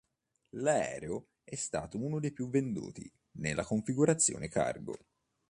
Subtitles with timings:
[0.55, 4.95] L'aereo è stato uno dei più venduti nella configurazione cargo.